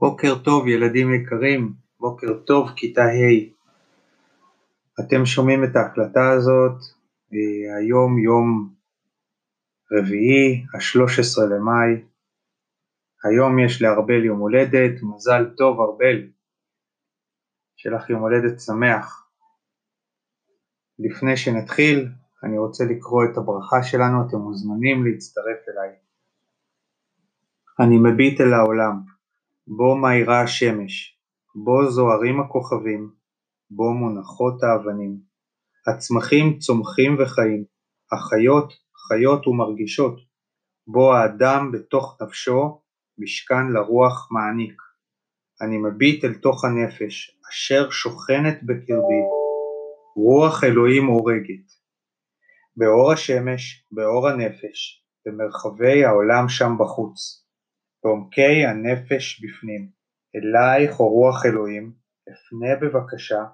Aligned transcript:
בוקר 0.00 0.34
טוב 0.44 0.68
ילדים 0.68 1.14
יקרים, 1.14 1.72
בוקר 2.00 2.26
טוב 2.46 2.70
כיתה 2.76 3.02
ה'. 3.02 3.50
אתם 5.00 5.26
שומעים 5.26 5.64
את 5.64 5.76
ההקלטה 5.76 6.30
הזאת, 6.30 6.78
אה, 7.32 7.76
היום 7.78 8.18
יום 8.18 8.74
רביעי, 9.92 10.64
ה-13 10.74 11.54
למאי, 11.54 12.04
היום 13.24 13.58
יש 13.58 13.82
לארבל 13.82 14.24
יום 14.24 14.38
הולדת, 14.38 15.02
מזל 15.02 15.44
טוב 15.56 15.80
ארבל, 15.80 16.30
שיהיה 17.76 17.96
לך 17.96 18.10
יום 18.10 18.20
הולדת 18.20 18.60
שמח. 18.60 19.28
לפני 20.98 21.36
שנתחיל, 21.36 22.08
אני 22.44 22.58
רוצה 22.58 22.84
לקרוא 22.84 23.24
את 23.24 23.36
הברכה 23.38 23.82
שלנו, 23.82 24.28
אתם 24.28 24.36
מוזמנים 24.36 25.06
להצטרף 25.06 25.60
אליי. 25.68 25.96
אני 27.80 27.96
מביט 27.98 28.40
אל 28.40 28.52
העולם, 28.52 29.19
בו 29.76 29.96
מאירה 29.96 30.42
השמש, 30.42 31.18
בו 31.54 31.90
זוהרים 31.90 32.40
הכוכבים, 32.40 33.10
בו 33.70 33.92
מונחות 33.92 34.62
האבנים. 34.62 35.20
הצמחים 35.88 36.58
צומחים 36.58 37.16
וחיים, 37.18 37.64
החיות 38.12 38.72
חיות 39.08 39.46
ומרגישות, 39.46 40.20
בו 40.86 41.14
האדם 41.14 41.72
בתוך 41.72 42.18
נפשו 42.22 42.82
משכן 43.18 43.72
לרוח 43.72 44.28
מעניק. 44.30 44.82
אני 45.62 45.78
מביט 45.78 46.24
אל 46.24 46.34
תוך 46.34 46.64
הנפש, 46.64 47.38
אשר 47.50 47.90
שוכנת 47.90 48.62
בקרבי, 48.62 49.22
רוח 50.16 50.64
אלוהים 50.64 51.06
הורגת. 51.06 51.66
באור 52.76 53.12
השמש, 53.12 53.86
באור 53.92 54.28
הנפש, 54.28 55.04
במרחבי 55.26 56.04
העולם 56.04 56.48
שם 56.48 56.72
בחוץ. 56.78 57.49
בעומקי 58.04 58.66
הנפש 58.66 59.44
בפנים, 59.44 59.90
אלייך 60.36 61.00
או 61.00 61.08
רוח 61.08 61.46
אלוהים, 61.46 61.92
אפנה 62.28 62.76
בבקשה, 62.80 63.44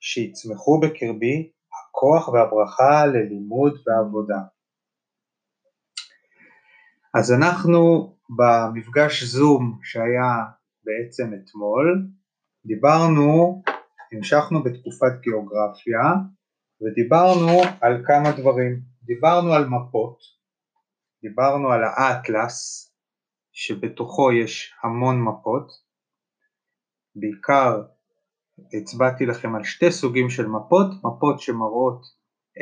שיצמחו 0.00 0.80
בקרבי 0.80 1.50
הכוח 1.74 2.28
והברכה 2.28 3.06
ללימוד 3.06 3.72
ועבודה. 3.86 4.38
אז 7.14 7.32
אנחנו 7.32 8.14
במפגש 8.38 9.22
זום 9.22 9.78
שהיה 9.82 10.32
בעצם 10.84 11.30
אתמול, 11.34 12.06
דיברנו, 12.66 13.62
המשכנו 14.12 14.62
בתקופת 14.62 15.20
גיאוגרפיה 15.20 16.02
ודיברנו 16.80 17.60
על 17.80 18.04
כמה 18.06 18.32
דברים, 18.40 18.80
דיברנו 19.02 19.52
על 19.52 19.64
מפות, 19.68 20.18
דיברנו 21.22 21.72
על 21.72 21.80
האטלס, 21.84 22.93
שבתוכו 23.54 24.32
יש 24.32 24.74
המון 24.82 25.22
מפות, 25.22 25.66
בעיקר 27.16 27.82
הצבעתי 28.78 29.26
לכם 29.26 29.54
על 29.54 29.64
שתי 29.64 29.90
סוגים 29.90 30.30
של 30.30 30.46
מפות, 30.46 30.86
מפות 31.04 31.40
שמראות 31.40 32.00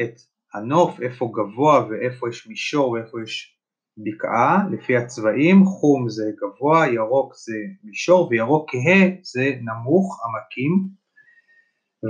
את 0.03 0.15
הנוף, 0.55 1.01
איפה 1.01 1.33
גבוה 1.35 1.87
ואיפה 1.89 2.29
יש 2.29 2.47
מישור 2.47 2.91
ואיפה 2.91 3.23
יש 3.23 3.59
בקעה, 3.97 4.59
לפי 4.73 4.97
הצבעים, 4.97 5.65
חום 5.65 6.09
זה 6.09 6.25
גבוה, 6.43 6.87
ירוק 6.87 7.35
זה 7.35 7.57
מישור 7.85 8.29
וירוק 8.31 8.70
כהה 8.70 9.09
זה 9.23 9.51
נמוך, 9.61 10.20
עמקים, 10.25 10.89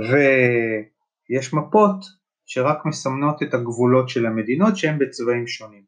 ויש 0.09 1.53
מפות 1.53 2.05
שרק 2.45 2.85
מסמנות 2.85 3.43
את 3.43 3.53
הגבולות 3.53 4.09
של 4.09 4.25
המדינות 4.25 4.77
שהן 4.77 4.99
בצבעים 4.99 5.47
שונים. 5.47 5.83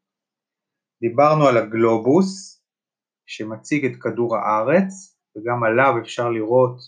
דיברנו 1.00 1.46
על 1.46 1.56
הגלובוס, 1.56 2.55
שמציג 3.26 3.84
את 3.84 4.02
כדור 4.02 4.36
הארץ 4.36 5.18
וגם 5.36 5.64
עליו 5.64 5.94
אפשר 6.02 6.30
לראות 6.30 6.78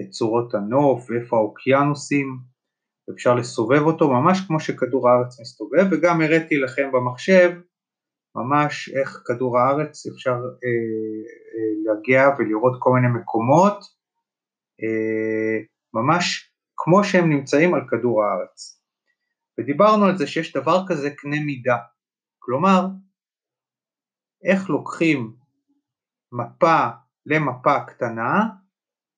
את 0.00 0.10
צורות 0.10 0.54
הנוף 0.54 1.10
ואיפה 1.10 1.36
האוקיינוסים, 1.36 2.38
אפשר 3.14 3.34
לסובב 3.34 3.82
אותו 3.82 4.10
ממש 4.10 4.40
כמו 4.46 4.60
שכדור 4.60 5.08
הארץ 5.08 5.40
מסתובב 5.40 5.86
וגם 5.90 6.20
הראיתי 6.20 6.58
לכם 6.58 6.90
במחשב 6.92 7.50
ממש 8.36 8.88
איך 8.88 9.22
כדור 9.26 9.58
הארץ 9.58 10.06
אפשר 10.06 10.30
אה, 10.30 10.68
אה, 11.54 11.72
להגיע 11.84 12.28
ולראות 12.38 12.76
כל 12.78 12.90
מיני 12.92 13.20
מקומות 13.20 13.78
אה, 14.82 15.64
ממש 15.94 16.52
כמו 16.76 17.04
שהם 17.04 17.30
נמצאים 17.30 17.74
על 17.74 17.80
כדור 17.90 18.24
הארץ. 18.24 18.82
ודיברנו 19.60 20.04
על 20.04 20.18
זה 20.18 20.26
שיש 20.26 20.56
דבר 20.56 20.84
כזה 20.88 21.10
קנה 21.10 21.36
מידה, 21.46 21.76
כלומר 22.38 22.86
איך 24.44 24.70
לוקחים 24.70 25.41
מפה 26.32 26.88
למפה 27.26 27.80
קטנה, 27.80 28.48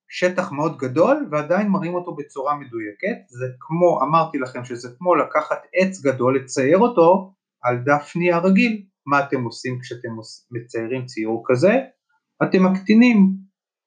שטח 0.08 0.52
מאוד 0.52 0.78
גדול 0.78 1.28
ועדיין 1.30 1.68
מראים 1.68 1.94
אותו 1.94 2.14
בצורה 2.14 2.54
מדויקת, 2.54 3.28
זה 3.28 3.46
כמו, 3.60 4.02
אמרתי 4.02 4.38
לכם 4.38 4.64
שזה 4.64 4.88
כמו 4.98 5.14
לקחת 5.14 5.58
עץ 5.74 6.00
גדול, 6.00 6.38
לצייר 6.38 6.78
אותו 6.78 7.34
על 7.62 7.76
דף 7.84 8.12
נייר 8.16 8.38
רגיל, 8.38 8.82
מה 9.06 9.20
אתם 9.20 9.44
עושים 9.44 9.78
כשאתם 9.80 10.08
מציירים 10.50 11.06
ציור 11.06 11.44
כזה? 11.46 11.80
אתם 12.42 12.72
מקטינים 12.72 13.36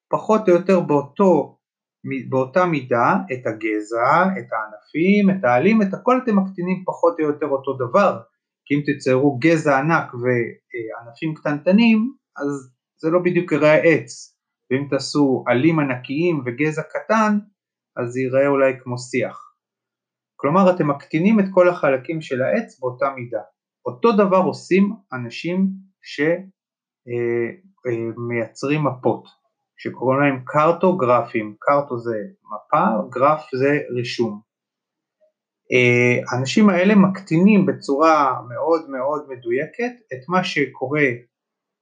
פחות 0.09 0.49
או 0.49 0.53
יותר 0.53 0.79
באותו, 0.79 1.57
באותה 2.29 2.65
מידה 2.65 3.15
את 3.33 3.47
הגזע, 3.47 4.23
את 4.39 4.47
הענפים, 4.53 5.29
את 5.29 5.43
העלים, 5.43 5.81
את 5.81 5.93
הכל 5.93 6.19
אתם 6.23 6.35
מקטינים 6.35 6.83
פחות 6.85 7.19
או 7.19 7.25
יותר 7.25 7.45
אותו 7.45 7.73
דבר, 7.73 8.19
כי 8.65 8.75
אם 8.75 8.81
תציירו 8.85 9.39
גזע 9.39 9.77
ענק 9.79 10.13
וענפים 10.13 11.33
קטנטנים, 11.33 12.13
אז 12.37 12.76
זה 12.97 13.09
לא 13.09 13.19
בדיוק 13.19 13.51
ייראה 13.51 13.75
עץ, 13.75 14.37
ואם 14.71 14.87
תעשו 14.89 15.43
עלים 15.47 15.79
ענקיים 15.79 16.43
וגזע 16.45 16.81
קטן, 16.81 17.37
אז 17.97 18.09
זה 18.09 18.19
ייראה 18.19 18.47
אולי 18.47 18.73
כמו 18.83 18.97
שיח. 18.97 19.53
כלומר 20.35 20.75
אתם 20.75 20.87
מקטינים 20.87 21.39
את 21.39 21.45
כל 21.53 21.69
החלקים 21.69 22.21
של 22.21 22.41
העץ 22.41 22.79
באותה 22.79 23.09
מידה. 23.15 23.41
אותו 23.85 24.11
דבר 24.11 24.37
עושים 24.37 24.95
אנשים 25.13 25.67
שמייצרים 26.01 26.51
אה, 28.85 28.87
אה, 28.87 28.91
מפות, 28.91 29.27
שקוראים 29.77 30.21
להם 30.21 30.43
קרטוגרפים, 30.45 31.55
קרטו 31.59 31.97
זה 31.97 32.17
מפה, 32.43 32.85
גרף 33.09 33.41
זה 33.55 33.79
רישום. 33.95 34.41
אה, 35.71 36.31
האנשים 36.31 36.69
האלה 36.69 36.95
מקטינים 36.95 37.65
בצורה 37.65 38.41
מאוד 38.49 38.89
מאוד 38.89 39.27
מדויקת 39.29 39.93
את 40.13 40.29
מה 40.29 40.43
שקורה 40.43 41.09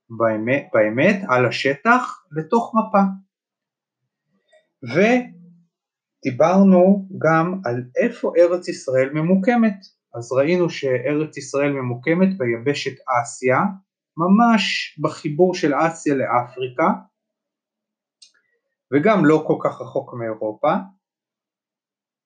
באמת, 0.09 0.69
באמת 0.73 1.21
על 1.29 1.45
השטח 1.45 2.25
לתוך 2.31 2.73
מפה. 2.75 3.03
ודיברנו 6.23 7.07
גם 7.17 7.61
על 7.65 7.83
איפה 8.03 8.31
ארץ 8.37 8.67
ישראל 8.67 9.09
ממוקמת. 9.13 9.95
אז 10.17 10.31
ראינו 10.31 10.69
שארץ 10.69 11.37
ישראל 11.37 11.71
ממוקמת 11.71 12.37
ביבשת 12.37 12.95
אסיה, 13.21 13.57
ממש 14.17 14.95
בחיבור 15.01 15.55
של 15.55 15.73
אסיה 15.75 16.15
לאפריקה, 16.15 16.83
וגם 18.93 19.25
לא 19.25 19.43
כל 19.47 19.57
כך 19.63 19.81
רחוק 19.81 20.13
מאירופה, 20.13 20.73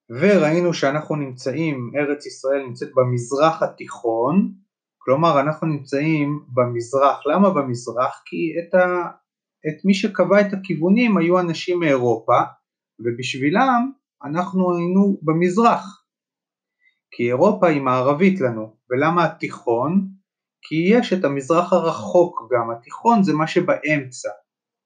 וראינו 0.09 0.73
שאנחנו 0.73 1.15
נמצאים, 1.15 1.91
ארץ 1.95 2.25
ישראל 2.25 2.65
נמצאת 2.67 2.89
במזרח 2.95 3.63
התיכון, 3.63 4.53
כלומר 5.09 5.39
אנחנו 5.39 5.67
נמצאים 5.67 6.45
במזרח, 6.53 7.25
למה 7.25 7.49
במזרח? 7.49 8.21
כי 8.25 8.53
את, 8.59 8.73
ה, 8.73 9.09
את 9.67 9.85
מי 9.85 9.93
שקבע 9.93 10.41
את 10.41 10.53
הכיוונים 10.53 11.17
היו 11.17 11.39
אנשים 11.39 11.79
מאירופה 11.79 12.39
ובשבילם 12.99 13.91
אנחנו 14.23 14.77
היינו 14.77 15.17
במזרח. 15.21 16.03
כי 17.11 17.27
אירופה 17.27 17.67
היא 17.67 17.81
מערבית 17.81 18.41
לנו. 18.41 18.75
ולמה 18.89 19.25
התיכון? 19.25 20.07
כי 20.61 20.75
יש 20.91 21.13
את 21.13 21.25
המזרח 21.25 21.73
הרחוק 21.73 22.49
גם, 22.53 22.71
התיכון 22.71 23.23
זה 23.23 23.33
מה 23.33 23.47
שבאמצע. 23.47 24.29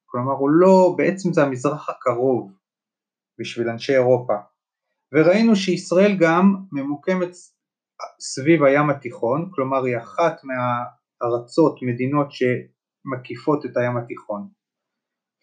כלומר 0.06 0.34
הוא 0.34 0.50
לא, 0.50 0.96
בעצם 0.98 1.34
זה 1.34 1.44
המזרח 1.44 1.90
הקרוב 1.90 2.52
בשביל 3.40 3.70
אנשי 3.70 3.94
אירופה. 3.94 4.34
וראינו 5.14 5.56
שישראל 5.56 6.18
גם 6.20 6.56
ממוקמת 6.72 7.32
סביב 8.20 8.64
הים 8.64 8.90
התיכון, 8.90 9.50
כלומר 9.54 9.84
היא 9.84 9.98
אחת 9.98 10.42
מהארצות, 10.44 11.80
מדינות 11.82 12.28
שמקיפות 12.32 13.66
את 13.66 13.78
הים 13.78 13.98
התיכון. 13.98 14.48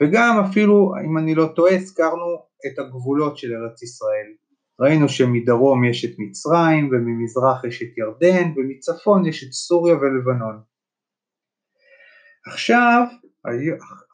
וגם 0.03 0.43
אפילו, 0.51 0.93
אם 1.05 1.19
אני 1.19 1.35
לא 1.35 1.47
טועה, 1.57 1.75
הזכרנו 1.75 2.47
את 2.67 2.79
הגבולות 2.79 3.39
של 3.39 3.49
ארץ 3.55 3.83
ישראל. 3.83 4.27
ראינו 4.81 5.09
שמדרום 5.09 5.85
יש 5.85 6.05
את 6.05 6.11
מצרים, 6.19 6.91
וממזרח 6.93 7.65
יש 7.65 7.83
את 7.83 7.99
ירדן, 7.99 8.53
ומצפון 8.57 9.27
יש 9.27 9.45
את 9.45 9.53
סוריה 9.53 9.95
ולבנון. 9.95 10.63
עכשיו, 12.47 13.03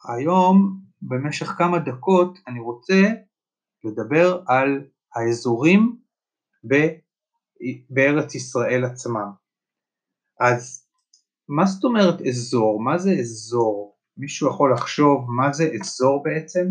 היום, 0.09 0.79
במשך 1.01 1.45
כמה 1.45 1.79
דקות, 1.79 2.39
אני 2.47 2.59
רוצה 2.59 3.01
לדבר 3.83 4.41
על 4.47 4.87
האזורים 5.15 5.97
בארץ 7.89 8.35
ישראל 8.35 8.83
עצמה. 8.85 9.23
אז 10.39 10.87
מה 11.49 11.65
זאת 11.65 11.83
אומרת 11.83 12.21
אזור? 12.21 12.81
מה 12.83 12.97
זה 12.97 13.09
אזור? 13.19 13.97
מישהו 14.17 14.49
יכול 14.49 14.73
לחשוב 14.73 15.25
מה 15.37 15.53
זה 15.53 15.63
אזור 15.81 16.23
בעצם? 16.23 16.67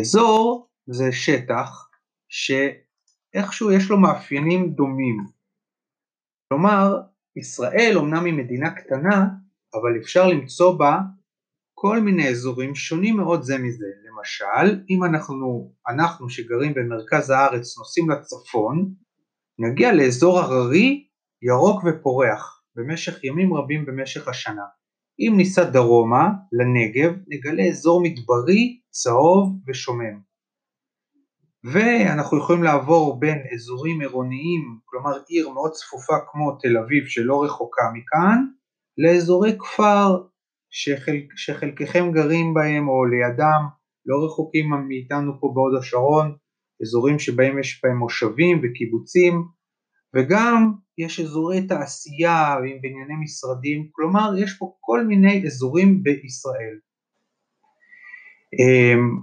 אזור 0.00 0.68
זה 0.86 1.04
שטח 1.12 1.90
שאיכשהו 2.28 3.72
יש 3.72 3.90
לו 3.90 4.00
מאפיינים 4.00 4.72
דומים. 4.72 5.16
כלומר, 6.48 7.00
ישראל 7.36 7.92
אומנם 7.96 8.24
היא 8.24 8.34
מדינה 8.34 8.74
קטנה, 8.74 9.26
אבל 9.74 10.00
אפשר 10.02 10.26
למצוא 10.28 10.78
בה 10.78 10.98
כל 11.84 12.00
מיני 12.00 12.28
אזורים 12.28 12.74
שונים 12.74 13.16
מאוד 13.16 13.42
זה 13.42 13.58
מזה. 13.58 13.86
למשל, 14.04 14.82
אם 14.90 15.04
אנחנו, 15.04 15.72
אנחנו 15.88 16.28
שגרים 16.28 16.74
במרכז 16.74 17.30
הארץ 17.30 17.78
נוסעים 17.78 18.10
לצפון, 18.10 18.94
נגיע 19.58 19.92
לאזור 19.92 20.38
הררי, 20.38 21.08
ירוק 21.42 21.82
ופורח, 21.84 22.62
במשך 22.76 23.24
ימים 23.24 23.54
רבים 23.54 23.86
במשך 23.86 24.28
השנה. 24.28 24.62
אם 25.20 25.34
ניסע 25.36 25.64
דרומה, 25.64 26.28
לנגב, 26.52 27.12
נגלה 27.28 27.62
אזור 27.62 28.02
מדברי, 28.02 28.80
צהוב 28.90 29.58
ושומם. 29.68 30.20
ואנחנו 31.64 32.38
יכולים 32.38 32.62
לעבור 32.62 33.20
בין 33.20 33.38
אזורים 33.54 34.00
עירוניים, 34.00 34.78
כלומר 34.84 35.12
עיר 35.28 35.48
מאוד 35.48 35.70
צפופה 35.72 36.14
כמו 36.32 36.52
תל 36.60 36.78
אביב 36.78 37.06
שלא 37.06 37.44
רחוקה 37.44 37.82
מכאן, 37.94 38.44
לאזורי 38.98 39.58
כפר 39.58 40.31
שחל, 40.72 41.16
שחלקכם 41.36 42.10
גרים 42.12 42.54
בהם 42.54 42.88
או 42.88 43.04
לידם, 43.04 43.62
לא 44.06 44.24
רחוקים 44.26 44.70
מאיתנו 44.88 45.32
פה 45.40 45.52
בהוד 45.54 45.74
השרון, 45.78 46.36
אזורים 46.82 47.18
שבהם 47.18 47.58
יש 47.58 47.80
בהם 47.84 47.96
מושבים 47.96 48.60
וקיבוצים, 48.62 49.44
וגם 50.16 50.72
יש 50.98 51.20
אזורי 51.20 51.66
תעשייה 51.66 52.54
עם 52.54 52.80
בנייני 52.82 53.14
משרדים, 53.22 53.88
כלומר 53.92 54.32
יש 54.38 54.56
פה 54.58 54.74
כל 54.80 55.04
מיני 55.04 55.42
אזורים 55.46 56.02
בישראל. 56.02 56.78
אמ, 58.58 59.20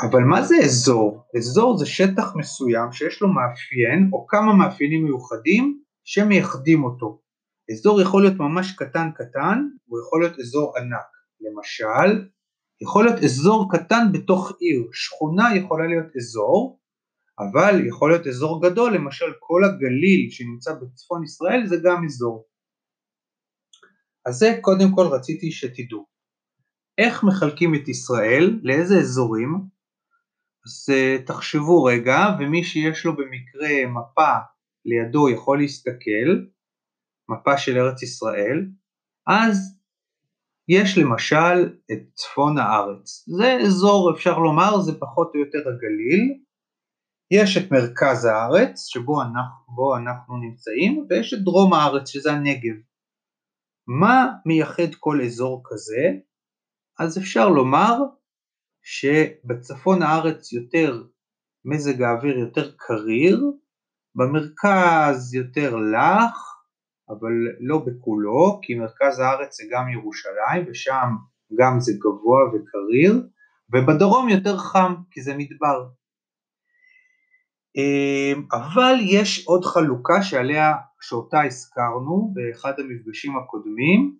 אבל 0.00 0.22
מה 0.22 0.42
זה 0.42 0.56
אזור? 0.64 1.22
אזור 1.36 1.78
זה 1.78 1.86
שטח 1.86 2.36
מסוים 2.36 2.92
שיש 2.92 3.22
לו 3.22 3.28
מאפיין 3.28 4.10
או 4.12 4.26
כמה 4.26 4.54
מאפיינים 4.54 5.04
מיוחדים 5.04 5.82
שמייחדים 6.04 6.84
אותו. 6.84 7.21
אזור 7.70 8.00
יכול 8.00 8.22
להיות 8.22 8.38
ממש 8.38 8.72
קטן 8.76 9.10
קטן, 9.14 9.58
הוא 9.86 10.00
יכול 10.00 10.20
להיות 10.20 10.38
אזור 10.38 10.78
ענק. 10.78 11.12
למשל, 11.40 12.28
יכול 12.82 13.04
להיות 13.04 13.24
אזור 13.24 13.68
קטן 13.72 14.12
בתוך 14.12 14.52
עיר, 14.60 14.88
שכונה 14.92 15.56
יכולה 15.56 15.86
להיות 15.86 16.16
אזור, 16.16 16.80
אבל 17.38 17.86
יכול 17.86 18.10
להיות 18.10 18.26
אזור 18.26 18.62
גדול, 18.68 18.94
למשל 18.94 19.32
כל 19.40 19.64
הגליל 19.64 20.30
שנמצא 20.30 20.74
בצפון 20.74 21.24
ישראל 21.24 21.66
זה 21.66 21.76
גם 21.84 22.04
אזור. 22.04 22.46
אז 24.26 24.34
זה 24.34 24.58
קודם 24.60 24.94
כל 24.94 25.06
רציתי 25.06 25.52
שתדעו. 25.52 26.06
איך 26.98 27.24
מחלקים 27.24 27.74
את 27.74 27.88
ישראל, 27.88 28.60
לאיזה 28.62 28.98
אזורים? 28.98 29.62
אז 30.66 30.94
uh, 30.94 31.26
תחשבו 31.26 31.84
רגע, 31.84 32.18
ומי 32.38 32.64
שיש 32.64 33.04
לו 33.04 33.12
במקרה 33.16 33.86
מפה 33.86 34.32
לידו 34.84 35.28
יכול 35.28 35.58
להסתכל, 35.58 36.28
מפה 37.28 37.58
של 37.58 37.78
ארץ 37.78 38.02
ישראל, 38.02 38.66
אז 39.26 39.78
יש 40.68 40.98
למשל 40.98 41.76
את 41.92 41.98
צפון 42.14 42.58
הארץ, 42.58 43.24
זה 43.28 43.58
אזור 43.66 44.12
אפשר 44.14 44.38
לומר 44.38 44.80
זה 44.80 44.92
פחות 45.00 45.32
או 45.34 45.40
יותר 45.40 45.58
הגליל, 45.58 46.38
יש 47.30 47.56
את 47.56 47.72
מרכז 47.72 48.24
הארץ 48.24 48.86
שבו 48.86 49.22
אנחנו, 49.22 49.96
אנחנו 49.96 50.36
נמצאים 50.36 51.06
ויש 51.08 51.34
את 51.34 51.38
דרום 51.38 51.72
הארץ 51.72 52.08
שזה 52.08 52.32
הנגב. 52.32 52.76
מה 53.86 54.26
מייחד 54.46 54.94
כל 55.00 55.20
אזור 55.24 55.62
כזה? 55.64 56.08
אז 56.98 57.18
אפשר 57.18 57.48
לומר 57.48 57.98
שבצפון 58.82 60.02
הארץ 60.02 60.52
יותר 60.52 61.02
מזג 61.64 62.02
האוויר 62.02 62.38
יותר 62.38 62.72
קריר, 62.76 63.40
במרכז 64.14 65.34
יותר 65.34 65.76
לח, 65.76 66.51
אבל 67.12 67.32
לא 67.60 67.78
בכולו, 67.78 68.60
כי 68.62 68.74
מרכז 68.74 69.18
הארץ 69.18 69.56
זה 69.56 69.64
גם 69.70 69.88
ירושלים 69.88 70.70
ושם 70.70 71.08
גם 71.58 71.80
זה 71.80 71.92
גבוה 71.98 72.40
וקריר, 72.48 73.28
ובדרום 73.72 74.28
יותר 74.28 74.56
חם 74.56 74.94
כי 75.10 75.22
זה 75.22 75.34
מדבר. 75.36 75.86
אמ, 77.76 78.46
אבל 78.52 78.94
יש 79.02 79.46
עוד 79.46 79.64
חלוקה 79.64 80.22
שעליה, 80.22 80.72
שאותה 81.00 81.42
הזכרנו 81.42 82.32
באחד 82.34 82.72
המפגשים 82.80 83.36
הקודמים, 83.36 84.16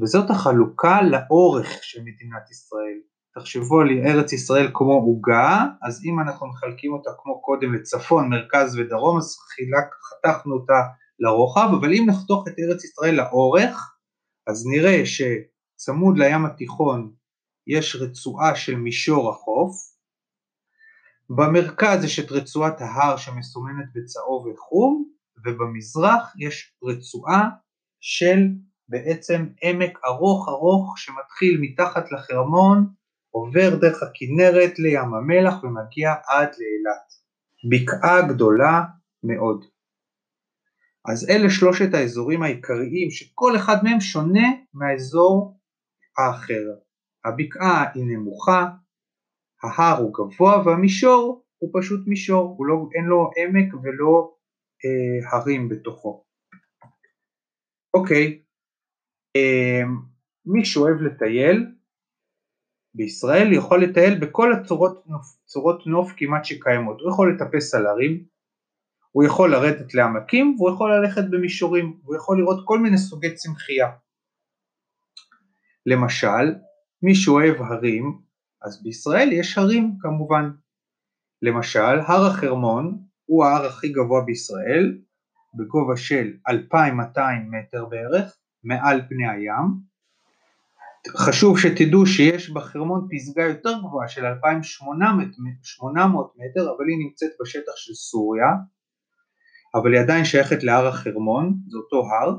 וזאת 0.00 0.30
החלוקה 0.30 1.02
לאורך 1.02 1.78
של 1.82 2.00
מדינת 2.00 2.50
ישראל. 2.50 2.98
תחשבו 3.34 3.80
על 3.80 3.88
ארץ 4.06 4.32
ישראל 4.32 4.70
כמו 4.74 4.92
עוגה, 4.92 5.66
אז 5.82 6.02
אם 6.04 6.20
אנחנו 6.20 6.46
מחלקים 6.46 6.92
אותה 6.92 7.10
כמו 7.22 7.42
קודם 7.42 7.74
לצפון, 7.74 8.28
מרכז 8.30 8.78
ודרום, 8.78 9.16
אז 9.16 9.36
חילק, 9.54 9.88
חתכנו 10.08 10.54
אותה 10.54 10.80
לרוחב, 11.20 11.68
אבל 11.80 11.94
אם 11.94 12.06
נחתוך 12.08 12.48
את 12.48 12.54
ארץ 12.58 12.84
ישראל 12.84 13.14
לאורך, 13.14 13.94
אז 14.46 14.66
נראה 14.66 15.02
שצמוד 15.06 16.18
לים 16.18 16.44
התיכון 16.46 17.12
יש 17.66 17.96
רצועה 17.96 18.56
של 18.56 18.76
מישור 18.76 19.30
החוף, 19.30 19.74
במרכז 21.30 22.04
יש 22.04 22.20
את 22.20 22.32
רצועת 22.32 22.80
ההר 22.80 23.16
שמסומנת 23.16 23.86
בצהוב 23.94 24.46
וחום, 24.46 25.10
ובמזרח 25.46 26.34
יש 26.38 26.74
רצועה 26.84 27.48
של 28.00 28.38
בעצם 28.88 29.46
עמק 29.62 29.98
ארוך 30.06 30.48
ארוך 30.48 30.98
שמתחיל 30.98 31.58
מתחת 31.60 32.12
לחרמון, 32.12 32.86
עובר 33.30 33.76
דרך 33.80 34.02
הכנרת 34.02 34.78
לים 34.78 35.14
המלח 35.14 35.64
ומגיע 35.64 36.14
עד 36.28 36.48
לאילת. 36.48 37.08
בקעה 37.70 38.28
גדולה 38.28 38.82
מאוד. 39.24 39.64
אז 41.12 41.30
אלה 41.30 41.50
שלושת 41.50 41.94
האזורים 41.94 42.42
העיקריים 42.42 43.10
שכל 43.10 43.52
אחד 43.56 43.76
מהם 43.84 44.00
שונה 44.00 44.48
מהאזור 44.74 45.60
האחר. 46.18 46.64
הבקעה 47.24 47.84
היא 47.94 48.04
נמוכה, 48.06 48.66
ההר 49.62 49.98
הוא 49.98 50.14
גבוה 50.14 50.62
והמישור 50.66 51.44
הוא 51.58 51.70
פשוט 51.80 52.00
מישור, 52.06 52.54
הוא 52.58 52.66
לא, 52.66 52.74
אין 52.94 53.04
לו 53.04 53.30
עמק 53.36 53.74
ולא 53.82 54.34
אה, 54.84 55.38
הרים 55.38 55.68
בתוכו. 55.68 56.24
אוקיי, 57.94 58.42
אה, 59.36 59.82
מי 60.46 60.64
שאוהב 60.64 60.96
לטייל 61.02 61.66
בישראל 62.94 63.52
יכול 63.52 63.82
לטייל 63.82 64.20
בכל 64.20 64.52
הצורות 64.52 65.06
נוף, 65.06 65.26
צורות 65.44 65.86
נוף 65.86 66.12
כמעט 66.16 66.44
שקיימות, 66.44 67.00
הוא 67.00 67.10
יכול 67.10 67.34
לטפס 67.34 67.74
על 67.74 67.86
הרים, 67.86 68.24
הוא 69.12 69.24
יכול 69.24 69.52
לרדת 69.52 69.94
לעמקים 69.94 70.56
והוא 70.58 70.70
יכול 70.70 70.94
ללכת 70.94 71.24
במישורים, 71.30 71.98
הוא 72.02 72.16
יכול 72.16 72.40
לראות 72.40 72.60
כל 72.64 72.78
מיני 72.78 72.98
סוגי 72.98 73.34
צמחייה. 73.34 73.88
למשל, 75.86 76.54
מי 77.02 77.14
שאוהב 77.14 77.62
הרים 77.62 78.18
אז 78.62 78.82
בישראל 78.82 79.32
יש 79.32 79.58
הרים 79.58 79.96
כמובן. 80.00 80.50
למשל, 81.42 82.00
הר 82.06 82.26
החרמון 82.26 82.98
הוא 83.24 83.44
ההר 83.44 83.66
הכי 83.66 83.88
גבוה 83.88 84.24
בישראל, 84.24 84.98
בגובה 85.54 85.96
של 85.96 86.32
2,200 86.48 87.50
מטר 87.50 87.84
בערך, 87.84 88.36
מעל 88.64 89.02
פני 89.08 89.28
הים. 89.28 89.88
חשוב 91.16 91.58
שתדעו 91.58 92.06
שיש 92.06 92.50
בחרמון 92.50 93.08
פסגה 93.10 93.42
יותר 93.42 93.78
גבוהה 93.78 94.08
של 94.08 94.26
2,800 94.26 95.26
מטר, 96.36 96.60
אבל 96.60 96.88
היא 96.88 97.06
נמצאת 97.06 97.30
בשטח 97.42 97.72
של 97.76 97.94
סוריה, 97.94 98.46
אבל 99.74 99.92
היא 99.92 100.00
עדיין 100.00 100.24
שייכת 100.24 100.62
להר 100.62 100.86
החרמון, 100.86 101.54
זה 101.68 101.78
אותו 101.78 102.06
הר, 102.10 102.36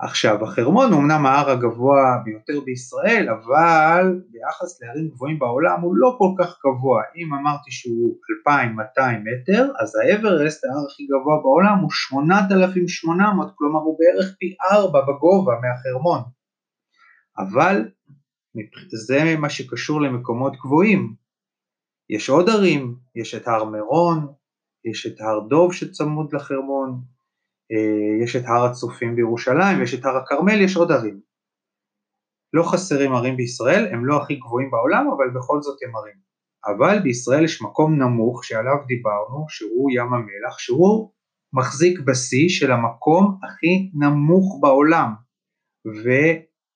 עכשיו 0.00 0.44
החרמון 0.44 0.92
הוא 0.92 1.00
אמנם 1.00 1.26
ההר 1.26 1.50
הגבוה 1.50 2.18
ביותר 2.24 2.60
בישראל 2.64 3.28
אבל 3.28 4.20
ביחס 4.30 4.82
להרים 4.82 5.08
גבוהים 5.08 5.38
בעולם 5.38 5.80
הוא 5.80 5.96
לא 5.96 6.16
כל 6.18 6.30
כך 6.38 6.58
גבוה. 6.66 7.02
אם 7.16 7.34
אמרתי 7.34 7.70
שהוא 7.70 8.16
2,200 8.48 9.24
מטר 9.24 9.70
אז 9.80 9.92
האברסט 9.96 10.64
ההר 10.64 10.84
הכי 10.86 11.06
גבוה 11.06 11.36
בעולם 11.42 11.78
הוא 11.78 11.90
8,800 11.90 13.52
כלומר 13.56 13.80
הוא 13.80 13.98
בערך 13.98 14.34
פי 14.38 14.54
4 14.72 15.00
בגובה 15.00 15.52
מהחרמון. 15.62 16.20
אבל 17.38 17.88
זה 19.06 19.36
מה 19.38 19.50
שקשור 19.50 20.00
למקומות 20.00 20.56
גבוהים. 20.56 21.14
יש 22.10 22.28
עוד 22.28 22.48
ערים, 22.48 22.96
יש 23.16 23.34
את 23.34 23.48
הר 23.48 23.64
מירון, 23.64 24.32
יש 24.84 25.06
את 25.06 25.20
הר 25.20 25.40
דוב 25.48 25.72
שצמוד 25.72 26.34
לחרמון 26.34 27.00
אה, 27.72 28.24
יש 28.24 28.36
את 28.36 28.42
הר 28.46 28.64
הצופים 28.64 29.16
בירושלים 29.16 29.78
ויש 29.78 29.94
את 29.94 30.04
הר 30.04 30.16
הכרמל, 30.16 30.60
יש 30.60 30.76
עוד 30.76 30.92
ערים. 30.92 31.20
לא 32.52 32.62
חסרים 32.62 33.12
ערים 33.12 33.36
בישראל, 33.36 33.86
הם 33.92 34.06
לא 34.06 34.22
הכי 34.22 34.34
גבוהים 34.36 34.70
בעולם, 34.70 35.06
אבל 35.16 35.30
בכל 35.38 35.62
זאת 35.62 35.78
הם 35.82 35.96
ערים. 35.96 36.24
אבל 36.66 36.98
בישראל 37.02 37.44
יש 37.44 37.62
מקום 37.62 38.02
נמוך 38.02 38.44
שעליו 38.44 38.76
דיברנו, 38.86 39.44
שהוא 39.48 39.90
ים 39.90 40.14
המלח, 40.14 40.58
שהוא 40.58 41.12
מחזיק 41.52 42.00
בשיא 42.00 42.48
של 42.48 42.72
המקום 42.72 43.38
הכי 43.42 43.90
נמוך 43.94 44.58
בעולם. 44.60 45.14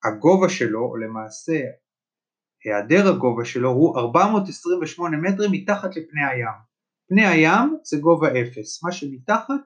הגובה 0.04 0.48
שלו, 0.48 0.80
או 0.80 0.96
למעשה 0.96 1.60
היעדר 2.64 3.08
הגובה 3.08 3.44
שלו, 3.44 3.70
הוא 3.70 3.98
428 3.98 5.16
מטרים 5.16 5.52
מתחת 5.52 5.96
לפני 5.96 6.24
הים. 6.24 6.67
פני 7.08 7.26
הים 7.26 7.76
זה 7.82 7.96
גובה 8.00 8.28
0, 8.28 8.82
מה 8.84 8.92
שמתחת 8.92 9.60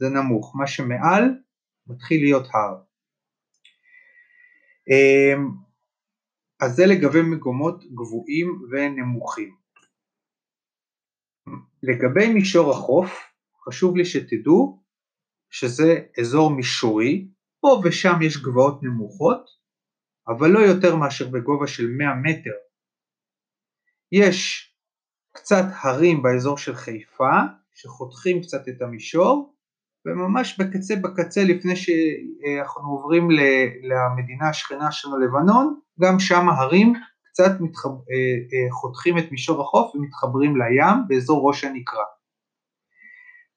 זה 0.00 0.08
נמוך, 0.08 0.56
מה 0.56 0.66
שמעל 0.66 1.24
מתחיל 1.86 2.20
להיות 2.22 2.46
הר. 2.54 2.82
אמ, 4.88 5.48
אז 6.60 6.76
זה 6.76 6.82
לגבי 6.86 7.22
מקומות 7.22 7.84
גבוהים 7.84 8.62
ונמוכים. 8.70 9.56
לגבי 11.82 12.34
מישור 12.34 12.70
החוף, 12.70 13.10
חשוב 13.66 13.96
לי 13.96 14.04
שתדעו 14.04 14.82
שזה 15.50 16.06
אזור 16.20 16.50
מישורי, 16.56 17.28
פה 17.60 17.80
ושם 17.84 18.22
יש 18.22 18.36
גבעות 18.36 18.82
נמוכות, 18.82 19.44
אבל 20.28 20.48
לא 20.50 20.58
יותר 20.58 20.96
מאשר 20.96 21.28
בגובה 21.28 21.66
של 21.66 21.86
100 21.86 22.08
מטר. 22.14 22.56
יש 24.12 24.67
קצת 25.38 25.64
הרים 25.82 26.22
באזור 26.22 26.58
של 26.58 26.74
חיפה, 26.74 27.30
שחותכים 27.74 28.42
קצת 28.42 28.68
את 28.68 28.82
המישור, 28.82 29.54
וממש 30.06 30.60
בקצה 30.60 30.96
בקצה 30.96 31.44
לפני 31.44 31.76
שאנחנו 31.76 32.90
עוברים 32.90 33.28
למדינה 33.82 34.48
השכנה 34.48 34.92
שלנו 34.92 35.18
לבנון, 35.18 35.80
גם 36.00 36.18
שם 36.18 36.48
ההרים 36.48 36.92
קצת 37.24 37.60
מתחב... 37.60 37.88
אה, 37.88 37.94
אה, 38.52 38.72
חותכים 38.72 39.18
את 39.18 39.32
מישור 39.32 39.62
החוף 39.62 39.94
ומתחברים 39.94 40.56
לים 40.56 41.08
באזור 41.08 41.48
ראש 41.48 41.64
הנקרה. 41.64 42.04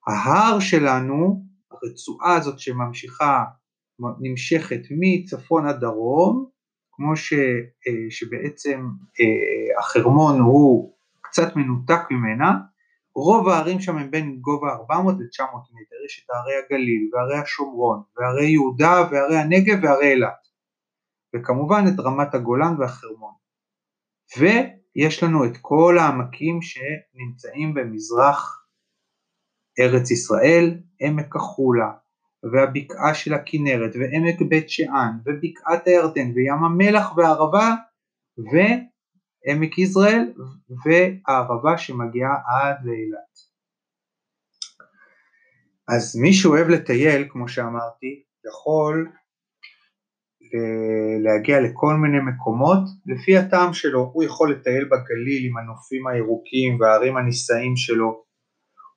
ההר 0.08 0.60
שלנו, 0.60 1.44
הרצועה 1.72 2.36
הזאת 2.38 2.60
שממשיכה, 2.60 3.44
נמשכת 4.20 4.82
מצפון 5.00 5.68
עד 5.68 5.80
דרום, 5.80 6.46
כמו 6.92 7.16
ש, 7.16 7.34
אה, 7.34 8.10
שבעצם 8.10 8.88
החרמון 9.80 10.40
הוא 10.40 10.94
קצת 11.32 11.56
מנותק 11.56 12.02
ממנה, 12.12 12.52
רוב 13.16 13.50
הערים 13.50 13.80
שם 13.80 13.98
הם 13.98 14.12
בין 14.12 14.38
גובה 14.42 14.70
400 14.74 15.16
ל-900 15.20 15.44
מטר, 15.44 15.96
יש 16.06 16.26
את 16.26 16.30
ערי 16.30 16.54
הגליל 16.66 17.10
וערי 17.14 17.38
השומרון 17.38 18.02
וערי 18.18 18.46
יהודה 18.46 19.08
וערי 19.12 19.38
הנגב 19.38 19.84
וערי 19.84 20.12
אילת 20.12 20.48
וכמובן 21.36 21.84
את 21.88 22.00
רמת 22.00 22.36
הגולן 22.36 22.76
והחרמון. 22.80 23.34
ויש 24.38 25.24
לנו 25.24 25.46
את 25.46 25.58
כל 25.62 25.98
העמקים 26.00 26.60
שנמצאים 26.62 27.74
במזרח 27.74 28.66
ארץ 29.80 30.12
ישראל, 30.12 30.80
עמק 31.00 31.36
החולה 31.36 31.92
והבקעה 32.54 33.14
של 33.14 33.34
הכנרת 33.34 33.92
ועמק 33.96 34.42
בית 34.50 34.70
שאן 34.70 35.12
ובקעת 35.26 35.88
הירדן 35.88 36.32
וים 36.36 36.64
המלח 36.64 37.18
והערבה 37.18 37.76
ו... 38.40 38.58
עמק 39.46 39.78
יזרעאל 39.78 40.34
והערבה 40.86 41.78
שמגיעה 41.78 42.34
עד 42.48 42.76
לאילת. 42.86 43.32
אז 45.88 46.16
מי 46.16 46.34
שאוהב 46.34 46.68
לטייל, 46.68 47.28
כמו 47.30 47.48
שאמרתי, 47.48 48.24
יכול 48.48 49.12
להגיע 51.24 51.62
לכל 51.62 51.94
מיני 51.94 52.18
מקומות 52.32 52.84
לפי 53.06 53.38
הטעם 53.38 53.74
שלו, 53.74 54.12
הוא 54.14 54.24
יכול 54.24 54.52
לטייל 54.52 54.86
בגליל 54.86 55.46
עם 55.50 55.58
הנופים 55.58 56.08
הירוקים 56.08 56.80
והערים 56.80 57.18
הנישאים 57.18 57.76
שלו, 57.76 58.24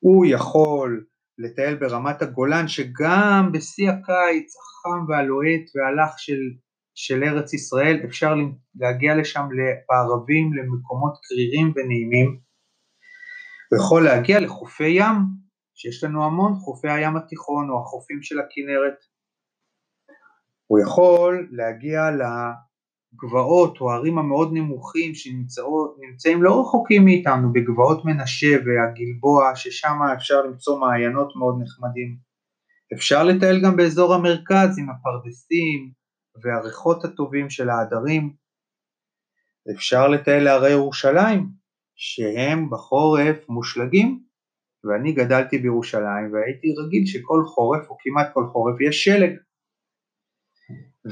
הוא 0.00 0.26
יכול 0.26 1.04
לטייל 1.38 1.74
ברמת 1.74 2.22
הגולן 2.22 2.68
שגם 2.68 3.50
בשיא 3.52 3.90
הקיץ 3.90 4.54
החם 4.56 5.04
והלוהט 5.08 5.64
והלך 5.74 6.18
של 6.18 6.40
של 6.94 7.24
ארץ 7.24 7.52
ישראל, 7.52 8.00
אפשר 8.04 8.34
להגיע 8.74 9.16
לשם 9.16 9.48
בערבים 9.88 10.52
למקומות 10.52 11.18
קרירים 11.22 11.72
ונעימים, 11.76 12.38
הוא 13.70 13.78
יכול 13.78 14.04
להגיע 14.04 14.40
לחופי 14.40 14.88
ים, 14.88 15.16
שיש 15.74 16.04
לנו 16.04 16.24
המון, 16.24 16.54
חופי 16.54 16.90
הים 16.90 17.16
התיכון 17.16 17.70
או 17.70 17.80
החופים 17.82 18.22
של 18.22 18.38
הכנרת, 18.38 18.94
הוא 20.66 20.78
יכול 20.80 21.48
להגיע 21.50 22.00
לגבעות 22.10 23.80
או 23.80 23.92
הערים 23.92 24.18
המאוד 24.18 24.50
נמוכים 24.52 25.14
שנמצאים 25.14 26.42
לא 26.42 26.60
רחוקים 26.60 27.04
מאיתנו, 27.04 27.52
בגבעות 27.52 28.04
מנשה 28.04 28.46
והגלבוע, 28.46 29.56
ששם 29.56 29.98
אפשר 30.16 30.42
למצוא 30.42 30.80
מעיינות 30.80 31.36
מאוד 31.36 31.54
נחמדים. 31.62 32.16
אפשר 32.94 33.24
לטייל 33.24 33.60
גם 33.64 33.76
באזור 33.76 34.14
המרכז 34.14 34.78
עם 34.78 34.86
הפרדסים, 34.90 36.03
והריחות 36.42 37.04
הטובים 37.04 37.50
של 37.50 37.70
העדרים. 37.70 38.34
אפשר 39.74 40.08
לטייל 40.08 40.44
להרי 40.44 40.70
ירושלים, 40.70 41.48
שהם 41.96 42.70
בחורף 42.70 43.48
מושלגים, 43.48 44.24
ואני 44.84 45.12
גדלתי 45.12 45.58
בירושלים 45.58 46.32
והייתי 46.32 46.74
רגיל 46.78 47.06
שכל 47.06 47.44
חורף, 47.46 47.90
או 47.90 47.96
כמעט 48.00 48.26
כל 48.34 48.46
חורף, 48.52 48.80
יש 48.80 49.04
שלג. 49.04 49.36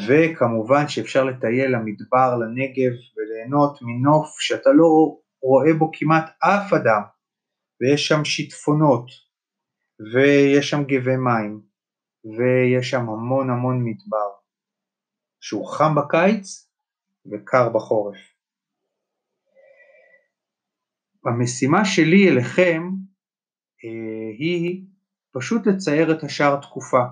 וכמובן 0.08 0.88
שאפשר 0.88 1.24
לטייל 1.24 1.70
למדבר, 1.70 2.38
לנגב, 2.38 2.92
וליהנות 3.16 3.78
מנוף 3.82 4.40
שאתה 4.40 4.70
לא 4.70 5.18
רואה 5.42 5.74
בו 5.78 5.90
כמעט 5.92 6.30
אף 6.38 6.72
אדם, 6.72 7.02
ויש 7.80 8.08
שם 8.08 8.24
שיטפונות, 8.24 9.06
ויש 10.12 10.70
שם 10.70 10.82
גבי 10.84 11.16
מים, 11.16 11.60
ויש 12.24 12.90
שם 12.90 13.08
המון 13.08 13.50
המון 13.50 13.84
מדבר. 13.84 14.41
שהוא 15.42 15.66
חם 15.66 15.94
בקיץ 15.94 16.68
וקר 17.26 17.68
בחורף. 17.68 18.16
המשימה 21.26 21.84
שלי 21.84 22.28
אליכם 22.28 22.82
אה, 23.84 24.28
היא 24.38 24.84
פשוט 25.32 25.66
לצייר 25.66 26.12
את 26.12 26.22
השאר 26.22 26.60
תקופה. 26.60 27.02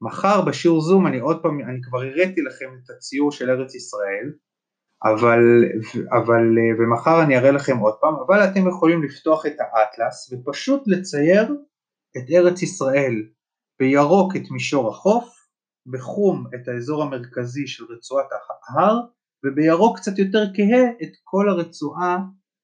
מחר 0.00 0.44
בשיעור 0.44 0.80
זום 0.80 1.06
אני 1.06 1.18
עוד 1.18 1.42
פעם, 1.42 1.60
אני 1.60 1.78
כבר 1.82 1.98
הראיתי 1.98 2.40
לכם 2.40 2.66
את 2.84 2.90
הציור 2.90 3.32
של 3.32 3.50
ארץ 3.50 3.74
ישראל, 3.74 4.32
אבל, 5.04 5.40
אבל, 6.10 6.58
אה, 6.58 6.74
ומחר 6.78 7.22
אני 7.22 7.38
אראה 7.38 7.50
לכם 7.50 7.78
עוד 7.78 7.94
פעם, 8.00 8.14
אבל 8.26 8.44
אתם 8.44 8.68
יכולים 8.68 9.02
לפתוח 9.02 9.46
את 9.46 9.56
האטלס 9.58 10.32
ופשוט 10.32 10.82
לצייר 10.86 11.56
את 12.16 12.30
ארץ 12.30 12.62
ישראל 12.62 13.14
בירוק 13.78 14.36
את 14.36 14.50
מישור 14.50 14.90
החוף, 14.90 15.41
בחום 15.86 16.46
את 16.54 16.68
האזור 16.68 17.02
המרכזי 17.02 17.66
של 17.66 17.84
רצועת 17.84 18.26
ההר 18.32 19.00
ובירוק 19.44 19.98
קצת 19.98 20.18
יותר 20.18 20.44
כהה 20.54 20.90
את 21.02 21.12
כל 21.24 21.48
הרצועה 21.48 22.18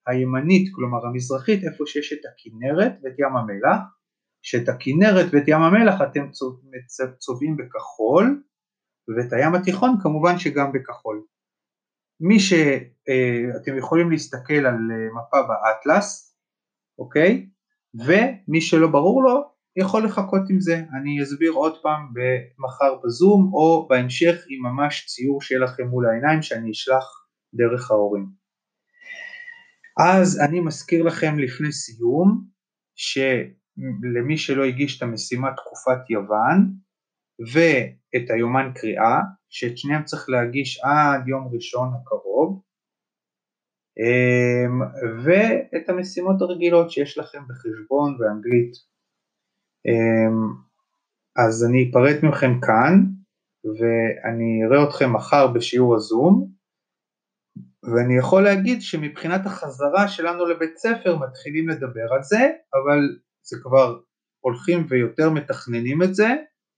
הימנית, 0.07 0.75
כלומר 0.75 1.07
המזרחית, 1.07 1.65
איפה 1.65 1.85
שיש 1.87 2.13
את 2.13 2.19
הכנרת 2.31 2.93
ואת 3.03 3.19
ים 3.19 3.37
המלח, 3.37 3.81
שאת 4.43 4.69
הכנרת 4.69 5.27
ואת 5.33 5.49
ים 5.49 5.63
המלח 5.63 6.01
אתם 6.03 6.31
צובעים 7.19 7.57
בכחול 7.57 8.43
ואת 9.17 9.33
הים 9.33 9.55
התיכון 9.55 9.97
כמובן 10.03 10.39
שגם 10.39 10.73
בכחול. 10.73 11.25
מי 12.21 12.41
שאתם 12.41 13.73
אה, 13.73 13.79
יכולים 13.79 14.11
להסתכל 14.11 14.67
על 14.67 14.79
אה, 14.93 15.09
מפה 15.15 15.39
באטלס, 15.49 16.37
אוקיי? 16.99 17.49
ומי 17.95 18.61
שלא 18.61 18.89
ברור 18.89 19.23
לו 19.23 19.58
יכול 19.79 20.05
לחכות 20.05 20.43
עם 20.51 20.61
זה, 20.61 20.77
אני 21.01 21.23
אסביר 21.23 21.53
עוד 21.53 21.83
פעם 21.83 22.13
מחר 22.59 23.01
בזום 23.05 23.51
או 23.55 23.87
בהמשך 23.91 24.45
עם 24.49 24.63
ממש 24.63 25.07
ציור 25.07 25.43
שיהיה 25.43 25.61
לכם 25.61 25.87
מול 25.87 26.07
העיניים 26.07 26.43
שאני 26.43 26.71
אשלח 26.71 27.05
דרך 27.55 27.91
ההורים. 27.91 28.27
אז 30.01 30.41
אני 30.49 30.61
מזכיר 30.61 31.03
לכם 31.03 31.39
לפני 31.39 31.73
סיום 31.73 32.45
שלמי 32.97 34.37
שלא 34.37 34.65
הגיש 34.65 34.99
את 34.99 35.03
המשימת 35.03 35.53
תקופת 35.57 36.11
יוון 36.11 36.73
ואת 37.53 38.31
היומן 38.31 38.73
קריאה, 38.75 39.19
שאת 39.51 39.79
שניהם 39.79 40.05
צריך 40.05 40.29
להגיש 40.29 40.81
עד 40.85 41.29
יום 41.29 41.49
ראשון 41.55 41.89
הקרוב, 41.95 42.63
אמ, 43.99 44.81
ואת 45.25 45.89
המשימות 45.89 46.43
הרגילות 46.43 46.91
שיש 46.91 47.19
לכם 47.19 47.39
בחשבון 47.49 48.17
ואנגלית 48.21 48.73
אז 51.37 51.65
אני 51.65 51.91
אפרט 51.91 52.23
מכם 52.23 52.61
כאן 52.61 53.05
ואני 53.65 54.65
אראה 54.65 54.89
אתכם 54.89 55.13
מחר 55.13 55.47
בשיעור 55.47 55.97
הזום 55.97 56.51
ואני 57.83 58.19
יכול 58.19 58.43
להגיד 58.43 58.83
שמבחינת 58.83 59.47
החזרה 59.47 60.09
שלנו 60.09 60.47
לבית 60.47 60.77
ספר 60.77 61.19
מתחילים 61.19 61.69
לדבר 61.69 62.13
על 62.13 62.23
זה 62.23 62.51
אבל 62.75 63.19
זה 63.43 63.57
כבר 63.63 63.99
הולכים 64.41 64.87
ויותר 64.89 65.31
מתכננים 65.31 66.03
את 66.03 66.15
זה 66.15 66.29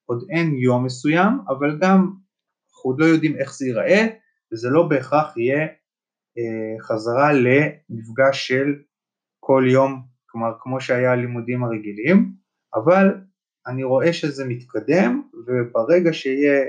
עוד 0.07 0.27
אין 0.31 0.55
יום 0.55 0.85
מסוים 0.85 1.33
אבל 1.49 1.79
גם 1.81 2.11
אנחנו 2.71 2.91
עוד 2.91 3.01
לא 3.01 3.05
יודעים 3.05 3.37
איך 3.37 3.55
זה 3.55 3.67
ייראה 3.67 4.07
וזה 4.53 4.69
לא 4.71 4.89
בהכרח 4.89 5.37
יהיה 5.37 5.67
אה, 6.39 6.83
חזרה 6.83 7.33
למפגש 7.33 8.49
של 8.49 8.75
כל 9.41 9.65
יום 9.73 10.03
כלומר 10.27 10.51
כמו 10.61 10.81
שהיה 10.81 11.13
הלימודים 11.13 11.65
הרגילים 11.65 12.33
אבל 12.75 13.21
אני 13.67 13.85
רואה 13.85 14.13
שזה 14.13 14.45
מתקדם 14.49 15.23
וברגע 15.47 16.13
שיהיה 16.13 16.61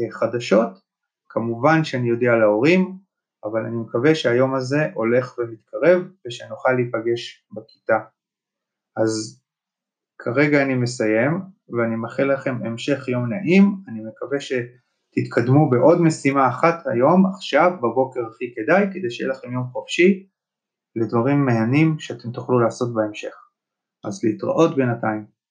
אה, 0.00 0.10
חדשות 0.10 0.82
כמובן 1.28 1.84
שאני 1.84 2.10
אודיע 2.10 2.36
להורים, 2.36 2.98
אבל 3.44 3.60
אני 3.66 3.76
מקווה 3.76 4.14
שהיום 4.14 4.54
הזה 4.54 4.88
הולך 4.94 5.38
ומתקרב 5.38 6.02
ושנוכל 6.26 6.72
להיפגש 6.72 7.46
בכיתה. 7.52 7.98
אז 8.96 9.42
כרגע 10.18 10.62
אני 10.62 10.74
מסיים 10.74 11.40
ואני 11.68 11.96
מאחל 11.96 12.32
לכם 12.32 12.54
המשך 12.64 13.08
יום 13.08 13.32
נעים, 13.32 13.76
אני 13.88 14.00
מקווה 14.00 14.38
שתתקדמו 14.40 15.70
בעוד 15.70 16.00
משימה 16.00 16.48
אחת 16.48 16.86
היום, 16.86 17.26
עכשיו, 17.26 17.70
בבוקר 17.78 18.20
הכי 18.30 18.54
כדאי, 18.54 18.86
כדי 18.92 19.10
שיהיה 19.10 19.30
לכם 19.30 19.52
יום 19.52 19.64
חופשי 19.72 20.26
לדברים 20.96 21.44
מהנים 21.46 21.98
שאתם 21.98 22.32
תוכלו 22.32 22.60
לעשות 22.60 22.94
בהמשך. 22.94 23.41
אז 24.04 24.24
להתראות 24.24 24.76
בינתיים. 24.76 25.41